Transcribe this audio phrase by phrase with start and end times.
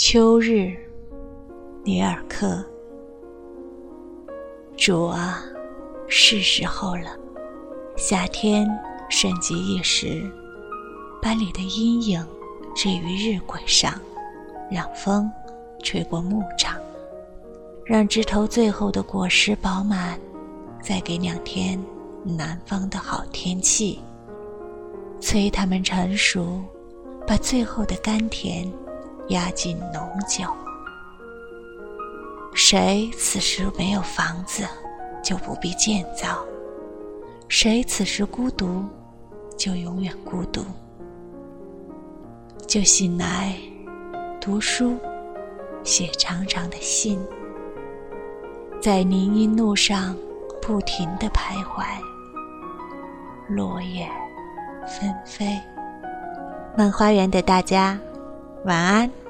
[0.00, 0.76] 秋日，
[1.82, 2.64] 里尔克。
[4.76, 5.42] 主啊，
[6.06, 7.18] 是时候了。
[7.96, 8.70] 夏天
[9.10, 10.22] 瞬即一时，
[11.20, 12.24] 把你的阴影
[12.76, 13.92] 置于日晷上，
[14.70, 15.28] 让风
[15.82, 16.76] 吹过牧场，
[17.84, 20.16] 让枝头最后的果实饱满，
[20.80, 21.76] 再给两天
[22.22, 23.98] 南方的好天气，
[25.20, 26.62] 催它们成熟，
[27.26, 28.72] 把最后的甘甜。
[29.28, 30.44] 压进浓酒。
[32.54, 34.66] 谁此时没有房子，
[35.22, 36.38] 就不必建造；
[37.48, 38.84] 谁此时孤独，
[39.56, 40.64] 就永远孤独。
[42.66, 43.54] 就醒来，
[44.40, 44.96] 读书，
[45.84, 47.18] 写长长的信，
[48.80, 50.16] 在林荫路上
[50.60, 51.84] 不停地徘徊。
[53.48, 54.06] 落叶
[54.86, 55.58] 纷飞，
[56.76, 57.98] 梦花园的大家。
[58.68, 59.27] 晚安。